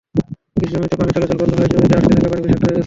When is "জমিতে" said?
1.73-1.93